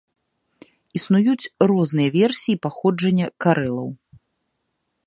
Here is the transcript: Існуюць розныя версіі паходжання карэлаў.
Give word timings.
Існуюць 0.99 1.49
розныя 1.73 2.09
версіі 2.17 2.59
паходжання 2.65 3.27
карэлаў. 3.47 3.89